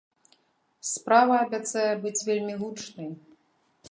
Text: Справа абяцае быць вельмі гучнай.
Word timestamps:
Справа 0.91 1.35
абяцае 1.45 1.85
быць 2.05 2.25
вельмі 2.31 2.57
гучнай. 2.61 3.09